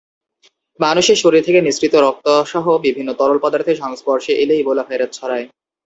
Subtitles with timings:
[0.79, 5.45] মানুষের শরীর থেকে নিঃসৃত রক্তসহ বিভিন্ন তরল পদার্থের সংস্পর্শে এলে ইবোলা ভাইরাস ছড়ায়।